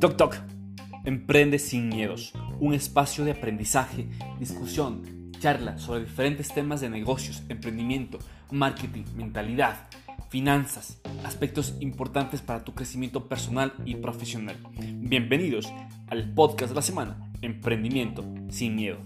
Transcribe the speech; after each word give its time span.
Toc 0.00 0.16
Toc. 0.16 0.34
Emprende 1.04 1.60
sin 1.60 1.88
miedos. 1.88 2.32
Un 2.58 2.74
espacio 2.74 3.24
de 3.24 3.30
aprendizaje, 3.30 4.08
discusión, 4.40 5.30
charla 5.38 5.78
sobre 5.78 6.00
diferentes 6.00 6.52
temas 6.52 6.80
de 6.80 6.90
negocios, 6.90 7.44
emprendimiento, 7.48 8.18
marketing, 8.50 9.04
mentalidad, 9.14 9.88
finanzas, 10.28 11.00
aspectos 11.24 11.74
importantes 11.80 12.42
para 12.42 12.64
tu 12.64 12.74
crecimiento 12.74 13.28
personal 13.28 13.72
y 13.84 13.96
profesional. 13.96 14.56
Bienvenidos 14.78 15.72
al 16.08 16.34
podcast 16.34 16.70
de 16.70 16.74
la 16.74 16.82
semana, 16.82 17.32
Emprendimiento 17.40 18.24
sin 18.50 18.76
miedo. 18.76 18.98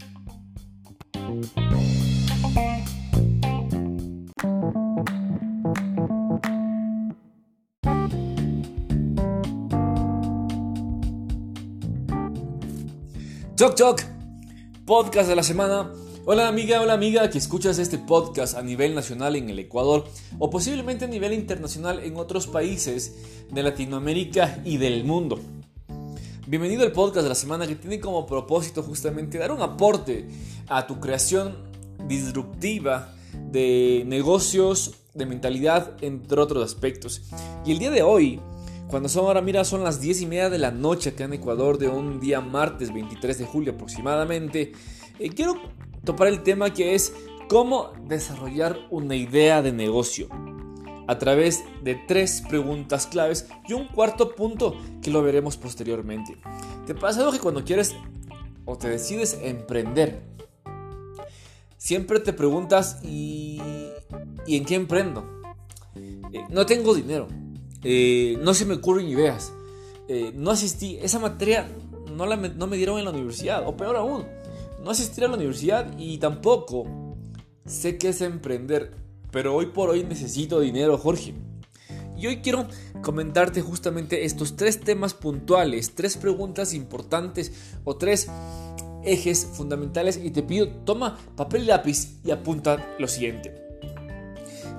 Choc 13.54 13.74
Choc, 13.77 14.02
podcast 14.84 15.29
de 15.29 15.37
la 15.37 15.43
semana. 15.45 15.93
Hola 16.24 16.46
amiga, 16.46 16.80
hola 16.80 16.92
amiga 16.92 17.28
que 17.30 17.38
escuchas 17.38 17.80
este 17.80 17.98
podcast 17.98 18.56
a 18.56 18.62
nivel 18.62 18.94
nacional 18.94 19.34
en 19.34 19.50
el 19.50 19.58
Ecuador 19.58 20.04
o 20.38 20.50
posiblemente 20.50 21.04
a 21.04 21.08
nivel 21.08 21.32
internacional 21.32 21.98
en 21.98 22.16
otros 22.16 22.46
países 22.46 23.16
de 23.50 23.60
Latinoamérica 23.64 24.60
y 24.64 24.76
del 24.76 25.02
mundo. 25.02 25.40
Bienvenido 26.46 26.84
al 26.84 26.92
podcast 26.92 27.24
de 27.24 27.28
la 27.28 27.34
semana 27.34 27.66
que 27.66 27.74
tiene 27.74 27.98
como 27.98 28.24
propósito 28.24 28.84
justamente 28.84 29.36
dar 29.38 29.51
un 29.51 29.62
aporte 29.62 30.29
a 30.68 30.87
tu 30.87 31.01
creación 31.01 31.56
disruptiva 32.06 33.12
de 33.51 34.04
negocios, 34.07 34.95
de 35.14 35.26
mentalidad, 35.26 35.96
entre 36.02 36.40
otros 36.40 36.64
aspectos. 36.64 37.23
Y 37.66 37.73
el 37.73 37.80
día 37.80 37.90
de 37.90 38.02
hoy 38.02 38.40
cuando 38.86 39.09
son 39.09 39.24
ahora, 39.24 39.40
mira, 39.40 39.64
son 39.64 39.82
las 39.82 40.01
10 40.01 40.20
y 40.20 40.26
media 40.26 40.51
de 40.51 40.59
la 40.59 40.70
noche 40.70 41.10
acá 41.10 41.24
en 41.24 41.32
Ecuador 41.32 41.79
de 41.79 41.88
un 41.88 42.20
día 42.20 42.42
martes 42.42 42.92
23 42.92 43.38
de 43.38 43.45
julio 43.46 43.73
aproximadamente. 43.73 44.73
Eh, 45.18 45.30
quiero 45.30 45.54
topar 46.04 46.28
el 46.28 46.42
tema 46.42 46.72
que 46.72 46.95
es 46.95 47.14
cómo 47.48 47.92
desarrollar 48.06 48.78
una 48.90 49.16
idea 49.16 49.62
de 49.62 49.72
negocio 49.72 50.28
a 51.06 51.18
través 51.18 51.64
de 51.82 51.95
tres 51.95 52.42
preguntas 52.48 53.06
claves 53.06 53.48
y 53.68 53.72
un 53.72 53.88
cuarto 53.88 54.34
punto 54.34 54.76
que 55.02 55.10
lo 55.10 55.23
veremos 55.23 55.56
posteriormente. 55.56 56.38
¿Te 56.86 56.95
pasa 56.95 57.20
algo 57.20 57.32
que 57.32 57.40
cuando 57.40 57.64
quieres 57.64 57.95
o 58.64 58.78
te 58.78 58.88
decides 58.88 59.38
emprender, 59.42 60.23
siempre 61.76 62.20
te 62.20 62.32
preguntas 62.32 63.00
¿y, 63.02 63.60
¿y 64.47 64.56
en 64.56 64.64
qué 64.64 64.76
emprendo? 64.76 65.42
Eh, 66.32 66.44
no 66.48 66.64
tengo 66.64 66.94
dinero 66.94 67.28
eh, 67.84 68.38
no 68.41 68.54
se 68.54 68.64
me 68.64 68.75
ocurren 68.75 69.08
ideas, 69.08 69.53
eh, 70.06 70.32
no 70.36 70.53
asistí, 70.53 70.98
esa 71.03 71.19
materia 71.19 71.69
no, 72.14 72.26
la, 72.26 72.36
no 72.36 72.66
me 72.69 72.76
dieron 72.76 72.98
en 72.98 73.04
la 73.04 73.10
universidad, 73.10 73.66
o 73.66 73.76
peor 73.76 73.97
aún, 73.97 74.25
no 74.83 74.91
asistí 74.91 75.22
a 75.22 75.28
la 75.28 75.37
universidad 75.37 75.97
y 75.99 76.19
tampoco 76.19 77.16
sé 77.65 77.99
qué 77.99 78.09
es 78.09 78.21
emprender, 78.21 78.93
pero 79.31 79.55
hoy 79.55 79.66
por 79.66 79.91
hoy 79.91 80.05
necesito 80.05 80.61
dinero, 80.61 80.99
Jorge. 80.99 81.34
Y 82.16 82.27
hoy 82.27 82.38
quiero 82.38 82.69
comentarte 83.03 83.62
justamente 83.62 84.25
estos 84.25 84.56
tres 84.56 84.81
temas 84.81 85.15
puntuales, 85.15 85.94
tres 85.94 86.16
preguntas 86.16 86.75
importantes 86.75 87.53
o 87.84 87.97
tres 87.97 88.28
ejes 89.05 89.47
fundamentales 89.53 90.21
y 90.22 90.31
te 90.31 90.43
pido 90.43 90.69
toma 90.69 91.19
papel 91.37 91.65
y 91.65 91.66
lápiz 91.66 92.21
y 92.25 92.31
apunta 92.31 92.94
lo 92.99 93.09
siguiente. 93.09 93.54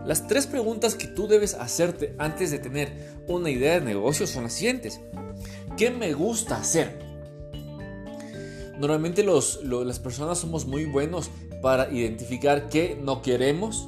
Las 0.06 0.28
tres 0.28 0.47
preguntas 0.47 0.96
que 0.96 1.08
tú 1.08 1.28
debes 1.28 1.53
hacerte 1.53 2.13
antes 2.18 2.52
de 2.52 2.59
tener 2.59 3.18
una 3.28 3.50
idea 3.50 3.80
de 3.80 3.86
negocio 3.86 4.28
son 4.28 4.44
las 4.44 4.53
siguientes. 4.53 5.00
¿Qué 5.78 5.92
me 5.92 6.13
gusta 6.13 6.58
hacer? 6.58 7.03
Normalmente 8.79 9.23
las 9.23 10.00
personas 10.00 10.39
somos 10.39 10.66
muy 10.66 10.85
buenos 10.85 11.29
para 11.61 11.91
identificar 11.91 12.69
qué 12.69 13.00
no 13.01 13.22
queremos 13.22 13.88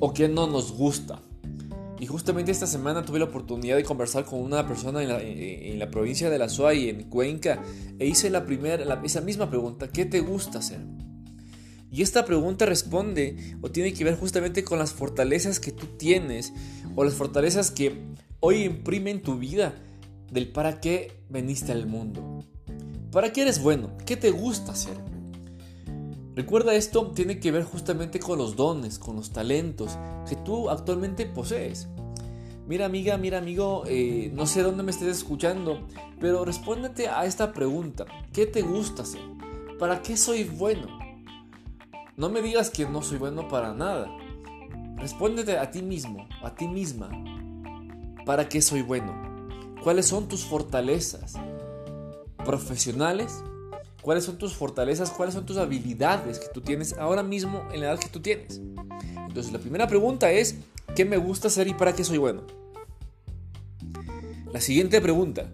o 0.00 0.12
qué 0.12 0.28
no 0.28 0.46
nos 0.46 0.72
gusta. 0.72 1.22
Y 1.98 2.06
justamente 2.06 2.50
esta 2.50 2.66
semana 2.66 3.04
tuve 3.04 3.20
la 3.20 3.26
oportunidad 3.26 3.76
de 3.76 3.84
conversar 3.84 4.24
con 4.24 4.40
una 4.40 4.66
persona 4.66 5.02
en 5.02 5.78
la, 5.78 5.90
provincia 5.90 6.30
de 6.30 6.38
La 6.38 6.48
Suay, 6.48 6.88
en 6.88 7.04
Cuenca, 7.04 7.62
e 7.98 8.06
hice 8.06 8.28
la 8.28 8.44
primera, 8.44 9.00
esa 9.04 9.20
misma 9.20 9.48
pregunta, 9.48 9.88
¿qué 9.88 10.04
te 10.04 10.20
gusta 10.20 10.58
hacer? 10.58 10.80
Y 11.92 12.02
esta 12.02 12.24
pregunta 12.24 12.66
responde 12.66 13.56
o 13.60 13.70
tiene 13.70 13.92
que 13.92 14.02
ver 14.02 14.16
justamente 14.16 14.64
con 14.64 14.80
las 14.80 14.92
fortalezas 14.92 15.60
que 15.60 15.70
tú 15.72 15.86
tienes 15.98 16.52
o 16.96 17.04
las 17.04 17.14
fortalezas 17.14 17.70
que 17.70 18.02
hoy 18.40 18.64
imprimen 18.64 19.22
tu 19.22 19.38
vida 19.38 19.74
del 20.32 20.50
para 20.50 20.80
qué 20.80 21.22
veniste 21.28 21.70
al 21.70 21.86
mundo. 21.86 22.31
¿Para 23.12 23.30
qué 23.30 23.42
eres 23.42 23.62
bueno? 23.62 23.90
¿Qué 24.06 24.16
te 24.16 24.30
gusta 24.30 24.72
hacer? 24.72 24.96
Recuerda 26.34 26.74
esto 26.74 27.10
tiene 27.10 27.38
que 27.38 27.52
ver 27.52 27.62
justamente 27.62 28.18
con 28.18 28.38
los 28.38 28.56
dones, 28.56 28.98
con 28.98 29.16
los 29.16 29.32
talentos 29.32 29.98
que 30.26 30.34
tú 30.34 30.70
actualmente 30.70 31.26
posees. 31.26 31.88
Mira 32.66 32.86
amiga, 32.86 33.18
mira 33.18 33.36
amigo, 33.36 33.82
eh, 33.86 34.30
no 34.32 34.46
sé 34.46 34.62
dónde 34.62 34.82
me 34.82 34.92
estés 34.92 35.18
escuchando, 35.18 35.86
pero 36.20 36.46
respóndete 36.46 37.08
a 37.08 37.26
esta 37.26 37.52
pregunta. 37.52 38.06
¿Qué 38.32 38.46
te 38.46 38.62
gusta 38.62 39.02
hacer? 39.02 39.20
¿Para 39.78 40.00
qué 40.00 40.16
soy 40.16 40.44
bueno? 40.44 40.86
No 42.16 42.30
me 42.30 42.40
digas 42.40 42.70
que 42.70 42.86
no 42.86 43.02
soy 43.02 43.18
bueno 43.18 43.46
para 43.46 43.74
nada. 43.74 44.08
Respóndete 44.96 45.58
a 45.58 45.70
ti 45.70 45.82
mismo, 45.82 46.26
a 46.42 46.54
ti 46.54 46.66
misma. 46.66 47.10
¿Para 48.24 48.48
qué 48.48 48.62
soy 48.62 48.80
bueno? 48.80 49.12
¿Cuáles 49.82 50.06
son 50.06 50.28
tus 50.28 50.46
fortalezas 50.46 51.34
profesionales? 52.44 53.42
¿Cuáles 54.00 54.24
son 54.24 54.38
tus 54.38 54.54
fortalezas? 54.54 55.10
¿Cuáles 55.10 55.34
son 55.34 55.46
tus 55.46 55.56
habilidades 55.56 56.38
que 56.38 56.48
tú 56.48 56.60
tienes 56.60 56.94
ahora 56.94 57.22
mismo 57.22 57.62
en 57.72 57.80
la 57.80 57.86
edad 57.86 57.98
que 57.98 58.08
tú 58.08 58.20
tienes? 58.20 58.60
Entonces 59.28 59.52
la 59.52 59.58
primera 59.58 59.86
pregunta 59.86 60.30
es, 60.30 60.56
¿qué 60.96 61.04
me 61.04 61.16
gusta 61.16 61.48
hacer 61.48 61.68
y 61.68 61.74
para 61.74 61.94
qué 61.94 62.04
soy 62.04 62.18
bueno? 62.18 62.42
La 64.52 64.60
siguiente 64.60 65.00
pregunta, 65.00 65.50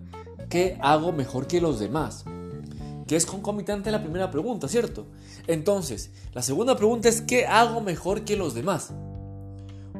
¿qué 0.49 0.77
hago 0.81 1.13
mejor 1.13 1.47
que 1.47 1.61
los 1.61 1.79
demás? 1.79 2.25
que 3.09 3.17
es 3.17 3.27
concomitante 3.27 3.89
a 3.89 3.93
la 3.93 4.03
primera 4.03 4.31
pregunta, 4.31 4.69
¿cierto? 4.69 5.07
Entonces, 5.47 6.11
la 6.35 6.43
segunda 6.43 6.77
pregunta 6.77 7.09
es, 7.09 7.23
¿qué 7.23 7.47
hago 7.47 7.81
mejor 7.81 8.23
que 8.23 8.37
los 8.37 8.55
demás? 8.55 8.93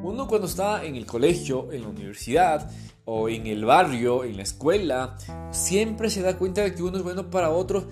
Uno 0.01 0.27
cuando 0.27 0.47
está 0.47 0.85
en 0.85 0.95
el 0.95 1.05
colegio, 1.05 1.71
en 1.71 1.81
la 1.83 1.89
universidad 1.89 2.69
o 3.05 3.27
en 3.27 3.47
el 3.47 3.65
barrio, 3.65 4.23
en 4.23 4.37
la 4.37 4.43
escuela, 4.43 5.17
siempre 5.51 6.09
se 6.09 6.21
da 6.21 6.37
cuenta 6.37 6.61
de 6.61 6.73
que 6.73 6.83
uno 6.83 6.97
es 6.97 7.03
bueno 7.03 7.29
para 7.29 7.49
otros 7.49 7.85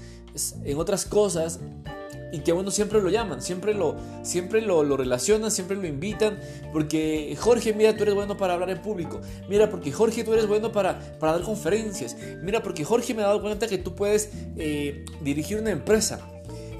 en 0.63 0.77
otras 0.77 1.05
cosas 1.05 1.59
y 2.31 2.39
que 2.39 2.51
a 2.51 2.55
uno 2.55 2.71
siempre 2.71 3.01
lo 3.01 3.09
llaman, 3.09 3.41
siempre 3.41 3.73
lo, 3.73 3.95
siempre 4.21 4.61
lo, 4.61 4.83
lo, 4.83 4.97
relacionan, 4.97 5.49
siempre 5.49 5.77
lo 5.77 5.87
invitan, 5.87 6.39
porque 6.73 7.35
Jorge, 7.39 7.73
mira, 7.73 7.95
tú 7.95 8.03
eres 8.03 8.15
bueno 8.15 8.37
para 8.37 8.53
hablar 8.53 8.69
en 8.69 8.81
público, 8.81 9.21
mira, 9.49 9.69
porque 9.69 9.91
Jorge, 9.91 10.23
tú 10.23 10.33
eres 10.33 10.47
bueno 10.47 10.71
para, 10.71 11.17
para 11.19 11.33
dar 11.33 11.41
conferencias, 11.41 12.17
mira, 12.43 12.61
porque 12.61 12.83
Jorge 12.83 13.13
me 13.13 13.23
ha 13.23 13.27
dado 13.27 13.41
cuenta 13.41 13.67
que 13.67 13.77
tú 13.77 13.95
puedes 13.95 14.29
eh, 14.57 15.05
dirigir 15.21 15.57
una 15.57 15.71
empresa. 15.71 16.19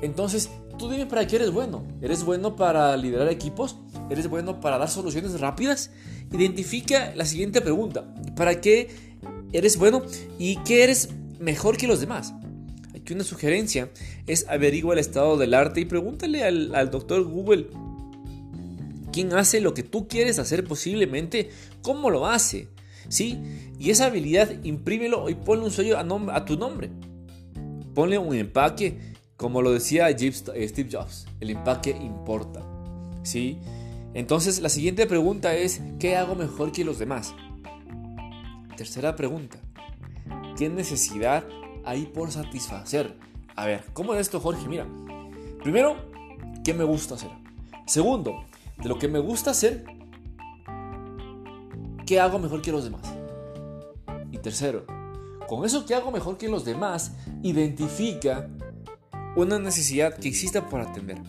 Entonces, 0.01 0.49
tú 0.77 0.89
dime 0.89 1.05
para 1.05 1.25
qué 1.25 1.37
eres 1.37 1.51
bueno. 1.51 1.83
¿Eres 2.01 2.23
bueno 2.23 2.55
para 2.55 2.95
liderar 2.97 3.29
equipos? 3.29 3.77
¿Eres 4.09 4.27
bueno 4.27 4.59
para 4.59 4.77
dar 4.77 4.89
soluciones 4.89 5.39
rápidas? 5.39 5.91
Identifica 6.31 7.13
la 7.15 7.25
siguiente 7.25 7.61
pregunta, 7.61 8.13
¿para 8.35 8.61
qué 8.61 8.89
eres 9.51 9.77
bueno 9.77 10.03
y 10.37 10.57
qué 10.63 10.83
eres 10.83 11.09
mejor 11.39 11.77
que 11.77 11.87
los 11.87 11.99
demás? 11.99 12.33
que 13.07 13.13
una 13.13 13.23
sugerencia 13.23 13.89
es 14.27 14.45
averigua 14.49 14.93
el 14.93 14.99
estado 14.99 15.37
del 15.37 15.53
arte 15.53 15.79
y 15.79 15.85
pregúntale 15.85 16.43
al, 16.43 16.91
doctor 16.91 17.23
Google 17.23 17.67
quién 19.13 19.33
hace 19.33 19.61
lo 19.61 19.73
que 19.73 19.81
tú 19.81 20.09
quieres 20.09 20.39
hacer 20.39 20.65
posiblemente, 20.65 21.49
cómo 21.81 22.09
lo 22.09 22.27
hace. 22.27 22.67
¿Sí? 23.07 23.39
Y 23.79 23.91
esa 23.91 24.07
habilidad 24.07 24.49
imprímelo 24.65 25.29
y 25.29 25.35
ponle 25.35 25.63
un 25.63 25.71
sello 25.71 25.97
a, 25.97 26.35
a 26.35 26.43
tu 26.43 26.57
nombre. 26.57 26.89
Ponle 27.93 28.17
un 28.17 28.35
empaque, 28.35 29.15
como 29.37 29.61
lo 29.61 29.71
decía 29.71 30.09
eh, 30.09 30.67
Steve 30.67 30.89
Jobs, 30.91 31.27
el 31.39 31.51
empaque 31.51 31.91
importa. 31.91 32.61
¿Sí? 33.23 33.57
Entonces 34.17 34.61
la 34.61 34.69
siguiente 34.69 35.05
pregunta 35.05 35.53
es, 35.53 35.79
¿qué 35.99 36.17
hago 36.17 36.33
mejor 36.33 36.71
que 36.71 36.83
los 36.83 36.97
demás? 36.97 37.35
Tercera 38.75 39.15
pregunta, 39.15 39.59
¿qué 40.57 40.69
necesidad 40.69 41.43
ahí 41.85 42.07
por 42.07 42.31
satisfacer. 42.31 43.15
A 43.55 43.67
ver, 43.67 43.83
¿cómo 43.93 44.15
es 44.15 44.21
esto, 44.21 44.39
Jorge? 44.39 44.67
Mira, 44.67 44.87
primero, 45.61 45.97
¿qué 46.63 46.73
me 46.73 46.83
gusta 46.83 47.13
hacer? 47.13 47.29
Segundo, 47.85 48.43
de 48.81 48.89
lo 48.89 48.97
que 48.97 49.07
me 49.07 49.19
gusta 49.19 49.51
hacer, 49.51 49.85
¿qué 52.07 52.19
hago 52.19 52.39
mejor 52.39 52.63
que 52.63 52.71
los 52.71 52.85
demás? 52.85 53.13
Y 54.31 54.39
tercero, 54.39 54.87
con 55.47 55.63
eso 55.63 55.85
que 55.85 55.93
hago 55.93 56.09
mejor 56.09 56.39
que 56.39 56.49
los 56.49 56.65
demás, 56.65 57.11
identifica 57.43 58.49
una 59.35 59.59
necesidad 59.59 60.17
que 60.17 60.27
exista 60.27 60.67
por 60.67 60.81
atender. 60.81 61.19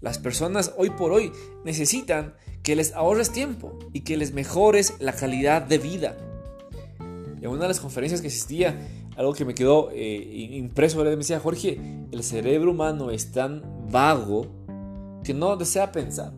Las 0.00 0.18
personas 0.18 0.72
hoy 0.76 0.90
por 0.90 1.12
hoy 1.12 1.32
necesitan 1.64 2.34
que 2.62 2.76
les 2.76 2.92
ahorres 2.92 3.30
tiempo 3.30 3.78
y 3.92 4.00
que 4.00 4.16
les 4.16 4.32
mejores 4.32 4.94
la 5.00 5.12
calidad 5.12 5.62
de 5.62 5.78
vida. 5.78 6.16
En 7.40 7.48
una 7.48 7.62
de 7.62 7.68
las 7.68 7.80
conferencias 7.80 8.20
que 8.20 8.28
asistía, 8.28 8.78
algo 9.16 9.32
que 9.32 9.44
me 9.44 9.54
quedó 9.54 9.90
eh, 9.92 10.48
impreso, 10.52 11.02
me 11.02 11.16
decía 11.16 11.40
Jorge, 11.40 11.80
el 12.12 12.22
cerebro 12.22 12.70
humano 12.70 13.10
es 13.10 13.32
tan 13.32 13.62
vago 13.90 14.46
que 15.24 15.34
no 15.34 15.56
desea 15.56 15.90
pensar. 15.90 16.32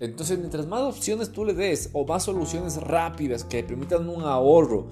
Entonces, 0.00 0.38
mientras 0.38 0.66
más 0.66 0.80
opciones 0.80 1.30
tú 1.30 1.44
le 1.44 1.54
des 1.54 1.90
o 1.92 2.04
más 2.04 2.24
soluciones 2.24 2.76
rápidas 2.76 3.44
que 3.44 3.62
permitan 3.62 4.08
un 4.08 4.22
ahorro, 4.22 4.88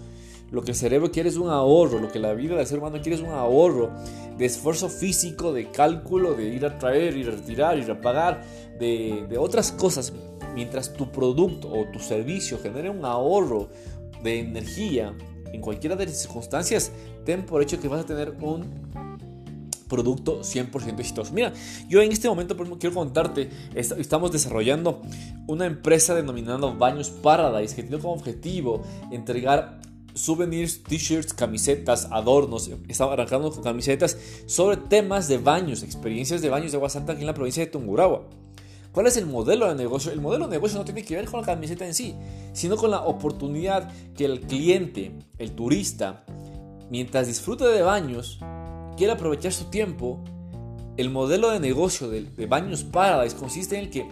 lo 0.51 0.63
que 0.63 0.73
el 0.73 0.77
cerebro 0.77 1.11
quiere 1.11 1.29
es 1.29 1.37
un 1.37 1.49
ahorro, 1.49 1.99
lo 1.99 2.11
que 2.11 2.19
la 2.19 2.35
vida 2.35 2.57
del 2.57 2.67
ser 2.67 2.79
humano 2.79 2.99
quiere 3.01 3.17
es 3.17 3.23
un 3.23 3.31
ahorro 3.31 3.91
de 4.37 4.45
esfuerzo 4.45 4.89
físico, 4.89 5.53
de 5.53 5.71
cálculo, 5.71 6.35
de 6.35 6.49
ir 6.49 6.65
a 6.67 6.79
traer, 6.79 7.17
ir 7.17 7.29
a 7.29 7.33
retirar, 7.33 7.79
ir 7.79 7.91
a 7.91 8.01
pagar, 8.01 8.43
de, 8.79 9.27
de 9.29 9.39
otras 9.39 9.73
cosas. 9.73 10.13
Mientras 10.55 10.93
tu 10.93 11.11
producto 11.13 11.69
o 11.69 11.85
tu 11.93 12.01
servicio 12.01 12.59
genere 12.59 12.91
un 12.91 13.05
ahorro 13.05 13.69
de 14.23 14.41
energía 14.41 15.15
en 15.53 15.61
cualquiera 15.61 15.97
de 15.97 16.07
las 16.07 16.21
circunstancias, 16.21 16.93
ten 17.25 17.45
por 17.45 17.63
hecho 17.63 17.81
que 17.81 17.89
vas 17.89 18.01
a 18.01 18.07
tener 18.07 18.35
un 18.41 18.91
producto 19.91 20.41
100% 20.41 20.99
exitoso. 21.01 21.35
Mira, 21.35 21.53
yo 21.89 22.01
en 22.01 22.13
este 22.13 22.29
momento 22.29 22.57
quiero 22.79 22.95
contarte, 22.95 23.51
estamos 23.75 24.33
desarrollando 24.33 25.03
una 25.47 25.67
empresa 25.67 26.15
denominada 26.15 26.73
Baños 26.73 27.11
Paradise 27.11 27.75
que 27.75 27.83
tiene 27.83 28.01
como 28.01 28.15
objetivo 28.15 28.83
entregar 29.11 29.81
souvenirs, 30.21 30.83
t-shirts, 30.83 31.33
camisetas, 31.33 32.09
adornos. 32.11 32.71
Estamos 32.89 33.13
arrancando 33.13 33.51
con 33.51 33.63
camisetas 33.63 34.17
sobre 34.47 34.77
temas 34.77 35.29
de 35.29 35.39
baños, 35.39 35.83
experiencias 35.83 36.43
de 36.43 36.51
baños 36.51 36.73
de 36.73 36.77
agua 36.77 36.89
santa 36.89 37.13
aquí 37.13 37.23
en 37.23 37.27
la 37.27 37.35
provincia 37.35 37.65
de 37.65 37.71
Tungurahua. 37.71 38.29
¿Cuál 38.93 39.07
es 39.07 39.17
el 39.17 39.27
modelo 39.27 39.69
de 39.69 39.77
negocio? 39.77 40.11
El 40.11 40.21
modelo 40.21 40.47
de 40.47 40.53
negocio 40.53 40.79
no 40.79 40.85
tiene 40.85 41.05
que 41.05 41.15
ver 41.15 41.27
con 41.27 41.41
la 41.41 41.47
camiseta 41.47 41.87
en 41.87 41.95
sí, 41.95 42.15
sino 42.53 42.77
con 42.77 42.91
la 42.91 43.03
oportunidad 43.03 43.93
que 44.15 44.25
el 44.25 44.41
cliente, 44.41 45.13
el 45.39 45.53
turista, 45.53 46.25
mientras 46.91 47.29
disfruta 47.29 47.69
de 47.69 47.83
baños, 47.83 48.41
quiere 48.97 49.13
aprovechar 49.13 49.53
su 49.53 49.67
tiempo, 49.67 50.23
el 50.97 51.09
modelo 51.09 51.51
de 51.51 51.61
negocio 51.61 52.09
de, 52.09 52.47
Baños 52.47 52.85
Paradise 52.85 53.37
consiste 53.37 53.79
en 53.79 53.85
el 53.85 53.91
que 53.91 54.09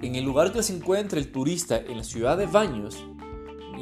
en 0.00 0.14
el 0.14 0.24
lugar 0.24 0.52
que 0.52 0.62
se 0.62 0.74
encuentre 0.74 1.18
el 1.18 1.32
turista 1.32 1.76
en 1.76 1.96
la 1.96 2.04
ciudad 2.04 2.38
de 2.38 2.46
Baños, 2.46 3.04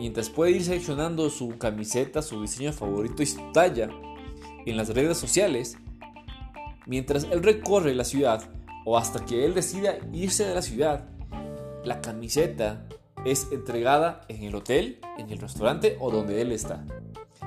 mientras 0.03 0.31
puede 0.31 0.51
ir 0.51 0.65
seleccionando 0.65 1.31
su 1.31 1.59
camiseta, 1.59 2.23
su 2.23 2.43
diseño 2.43 2.73
favorito 2.73 3.23
y 3.23 3.27
su 3.27 3.41
talla 3.53 3.89
en 4.67 4.77
las 4.77 4.89
redes 4.89 5.17
sociales, 5.17 5.79
mientras 6.87 7.23
él 7.31 7.41
recorre 7.41 7.95
la 7.95 8.03
ciudad 8.03 8.43
o 8.85 8.99
hasta 8.99 9.25
que 9.25 9.45
él 9.45 9.55
decida 9.55 9.99
irse 10.13 10.45
de 10.45 10.57
la 10.57 10.63
ciudad, 10.63 11.09
la 11.85 12.01
camiseta 12.01 12.85
es 13.25 13.47
entregada 13.53 14.23
en 14.27 14.43
el 14.43 14.57
hotel, 14.57 14.99
en 15.19 15.31
el 15.31 15.39
restaurante 15.39 15.97
o 16.01 16.11
donde 16.11 16.43
él 16.43 16.51
está. 16.51 16.85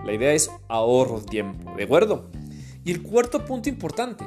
La 0.05 0.13
idea 0.13 0.31
es 0.31 0.49
ahorro 0.69 1.19
tiempo, 1.19 1.75
¿de 1.75 1.83
acuerdo? 1.83 2.29
Y 2.85 2.91
el 2.93 3.03
cuarto 3.03 3.43
punto 3.43 3.67
importante, 3.67 4.23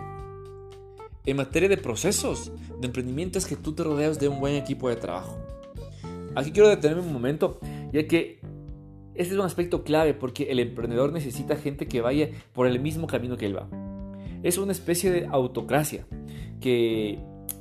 en 1.24 1.34
materia 1.34 1.70
de 1.70 1.78
procesos 1.78 2.52
de 2.78 2.88
emprendimiento, 2.88 3.38
es 3.38 3.46
que 3.46 3.56
tú 3.56 3.72
te 3.72 3.84
rodeas 3.84 4.20
de 4.20 4.28
un 4.28 4.38
buen 4.38 4.54
equipo 4.54 4.90
de 4.90 4.96
trabajo. 4.96 5.38
Aquí 6.34 6.52
quiero 6.52 6.68
detenerme 6.68 7.02
un 7.02 7.12
momento, 7.12 7.58
ya 7.92 8.06
que 8.06 8.40
este 9.14 9.34
es 9.34 9.38
un 9.40 9.44
aspecto 9.44 9.82
clave 9.82 10.14
porque 10.14 10.44
el 10.44 10.60
emprendedor 10.60 11.12
necesita 11.12 11.56
gente 11.56 11.88
que 11.88 12.00
vaya 12.00 12.30
por 12.52 12.66
el 12.68 12.78
mismo 12.78 13.08
camino 13.08 13.36
que 13.36 13.46
él 13.46 13.56
va. 13.56 13.68
Es 14.42 14.58
una 14.58 14.70
especie 14.72 15.10
de 15.10 15.26
autocracia 15.26 16.06
que 16.60 17.18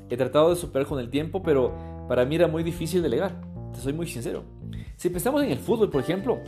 he 0.10 0.18
tratado 0.18 0.52
de 0.52 0.56
superar 0.56 0.88
con 0.88 1.00
el 1.00 1.10
tiempo, 1.10 1.42
pero 1.42 1.74
para 2.08 2.26
mí 2.26 2.36
era 2.36 2.48
muy 2.48 2.64
difícil 2.64 3.02
delegar. 3.02 3.42
Te 3.74 3.80
soy 3.80 3.94
muy 3.94 4.08
sincero. 4.08 4.44
Si 4.98 5.10
pensamos 5.10 5.44
en 5.44 5.52
el 5.52 5.58
fútbol, 5.58 5.90
por 5.90 6.02
ejemplo, 6.02 6.40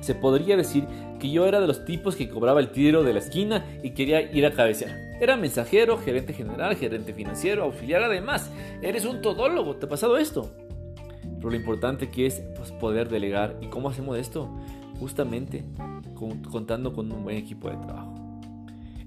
se 0.00 0.14
podría 0.14 0.56
decir 0.56 0.86
que 1.18 1.30
yo 1.30 1.46
era 1.46 1.60
de 1.60 1.66
los 1.66 1.84
tipos 1.84 2.16
que 2.16 2.28
cobraba 2.28 2.60
el 2.60 2.70
tiro 2.70 3.02
de 3.02 3.12
la 3.12 3.18
esquina 3.18 3.66
y 3.82 3.90
quería 3.90 4.22
ir 4.22 4.46
a 4.46 4.52
cabecear. 4.52 4.90
Era 5.20 5.36
mensajero, 5.36 5.98
gerente 5.98 6.32
general, 6.32 6.76
gerente 6.76 7.12
financiero, 7.12 7.64
auxiliar 7.64 8.02
además. 8.02 8.50
Eres 8.80 9.04
un 9.04 9.20
todólogo, 9.20 9.76
¿te 9.76 9.84
ha 9.84 9.88
pasado 9.88 10.16
esto? 10.16 10.50
Pero 11.40 11.50
lo 11.50 11.56
importante 11.56 12.10
que 12.10 12.26
es 12.26 12.42
pues, 12.56 12.70
poder 12.70 13.08
delegar. 13.08 13.58
¿Y 13.62 13.68
cómo 13.68 13.88
hacemos 13.88 14.18
esto? 14.18 14.54
Justamente 14.98 15.64
contando 16.50 16.92
con 16.92 17.10
un 17.10 17.24
buen 17.24 17.38
equipo 17.38 17.70
de 17.70 17.76
trabajo. 17.78 18.14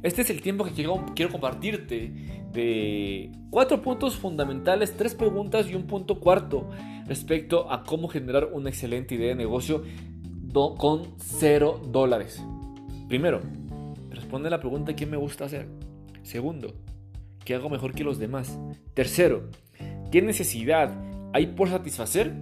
Este 0.01 0.23
es 0.23 0.29
el 0.31 0.41
tiempo 0.41 0.65
que 0.65 0.71
quiero, 0.71 1.05
quiero 1.15 1.31
compartirte 1.31 2.11
de 2.51 3.31
cuatro 3.51 3.81
puntos 3.81 4.15
fundamentales, 4.15 4.97
tres 4.97 5.13
preguntas 5.15 5.69
y 5.69 5.75
un 5.75 5.83
punto 5.83 6.19
cuarto 6.19 6.69
respecto 7.07 7.71
a 7.71 7.83
cómo 7.83 8.07
generar 8.07 8.49
una 8.51 8.69
excelente 8.69 9.15
idea 9.15 9.29
de 9.29 9.35
negocio 9.35 9.83
con 10.77 11.13
cero 11.19 11.79
dólares. 11.87 12.43
Primero, 13.07 13.41
responde 14.09 14.49
la 14.49 14.59
pregunta 14.59 14.95
¿qué 14.95 15.05
me 15.05 15.17
gusta 15.17 15.45
hacer? 15.45 15.67
Segundo, 16.23 16.73
¿qué 17.45 17.55
hago 17.55 17.69
mejor 17.69 17.93
que 17.93 18.03
los 18.03 18.19
demás? 18.19 18.59
Tercero, 18.93 19.49
¿qué 20.11 20.21
necesidad 20.21 20.93
hay 21.33 21.47
por 21.47 21.69
satisfacer? 21.69 22.33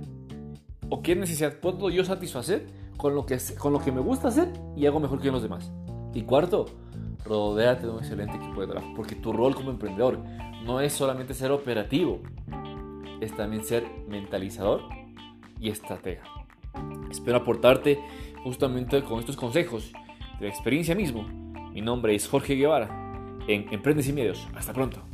¿O 0.90 1.02
qué 1.02 1.16
necesidad 1.16 1.56
puedo 1.60 1.90
yo 1.90 2.04
satisfacer 2.04 2.68
con 2.98 3.16
lo 3.16 3.26
que, 3.26 3.38
con 3.58 3.72
lo 3.72 3.80
que 3.80 3.92
me 3.92 4.02
gusta 4.02 4.28
hacer 4.28 4.52
y 4.76 4.86
hago 4.86 5.00
mejor 5.00 5.22
que 5.22 5.32
los 5.32 5.42
demás? 5.42 5.72
Y 6.14 6.24
cuarto, 6.24 6.66
rodéate 7.26 7.88
de 7.88 7.94
un 7.94 8.00
excelente 8.00 8.36
equipo 8.36 8.60
de 8.62 8.68
trabajo, 8.68 8.94
porque 8.96 9.16
tu 9.16 9.32
rol 9.32 9.56
como 9.56 9.72
emprendedor 9.72 10.20
no 10.66 10.82
es 10.82 10.92
solamente 10.92 11.34
ser 11.34 11.52
operativo, 11.52 12.20
es 13.22 13.36
también 13.36 13.64
ser 13.64 13.86
mentalizador 14.10 14.82
y 15.60 15.70
estratega. 15.70 16.24
Espero 17.10 17.38
aportarte 17.38 18.00
justamente 18.44 19.02
con 19.04 19.20
estos 19.20 19.38
consejos 19.38 19.94
de 20.40 20.48
la 20.48 20.52
experiencia 20.52 20.96
mismo. 20.96 21.24
Mi 21.74 21.82
nombre 21.82 22.14
es 22.14 22.28
Jorge 22.28 22.56
Guevara 22.56 22.90
en 23.48 23.72
Emprendes 23.72 24.10
y 24.10 24.14
Medios. 24.14 24.46
Hasta 24.56 24.74
pronto. 24.74 25.11